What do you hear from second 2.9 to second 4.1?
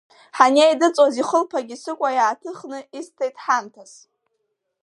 исҭеит ҳамҭас.